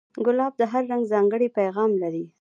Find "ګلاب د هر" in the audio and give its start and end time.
0.25-0.83